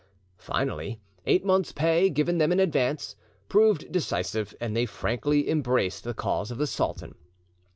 [0.39, 3.15] Finally, eight months' pay, given them in advance,
[3.47, 7.13] proved decisive, and they frankly embraced the cause of the sultan.